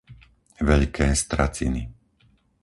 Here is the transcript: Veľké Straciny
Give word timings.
Veľké 0.69 1.07
Straciny 1.23 1.83